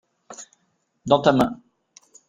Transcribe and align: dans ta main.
dans 1.05 1.19
ta 1.21 1.31
main. 1.31 1.61